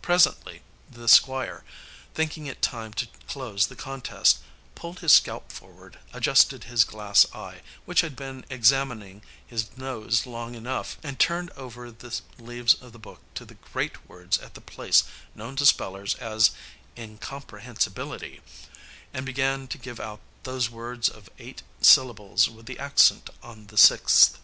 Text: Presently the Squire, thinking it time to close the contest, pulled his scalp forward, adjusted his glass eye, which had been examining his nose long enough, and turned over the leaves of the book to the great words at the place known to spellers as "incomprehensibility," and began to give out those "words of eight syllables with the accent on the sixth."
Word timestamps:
Presently 0.00 0.62
the 0.90 1.06
Squire, 1.06 1.64
thinking 2.14 2.46
it 2.46 2.62
time 2.62 2.94
to 2.94 3.06
close 3.28 3.66
the 3.66 3.76
contest, 3.76 4.38
pulled 4.74 5.00
his 5.00 5.12
scalp 5.12 5.52
forward, 5.52 5.98
adjusted 6.14 6.64
his 6.64 6.82
glass 6.82 7.26
eye, 7.34 7.60
which 7.84 8.00
had 8.00 8.16
been 8.16 8.46
examining 8.48 9.20
his 9.46 9.76
nose 9.76 10.24
long 10.24 10.54
enough, 10.54 10.96
and 11.02 11.18
turned 11.18 11.50
over 11.58 11.90
the 11.90 12.18
leaves 12.38 12.72
of 12.72 12.92
the 12.94 12.98
book 12.98 13.20
to 13.34 13.44
the 13.44 13.56
great 13.56 14.08
words 14.08 14.38
at 14.38 14.54
the 14.54 14.62
place 14.62 15.04
known 15.34 15.56
to 15.56 15.66
spellers 15.66 16.14
as 16.14 16.52
"incomprehensibility," 16.96 18.40
and 19.12 19.26
began 19.26 19.68
to 19.68 19.76
give 19.76 20.00
out 20.00 20.20
those 20.44 20.70
"words 20.70 21.10
of 21.10 21.28
eight 21.38 21.62
syllables 21.82 22.48
with 22.48 22.64
the 22.64 22.78
accent 22.78 23.28
on 23.42 23.66
the 23.66 23.76
sixth." 23.76 24.38